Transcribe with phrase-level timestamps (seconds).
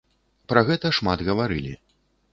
[0.53, 1.73] Пра гэта шмат гаварылі.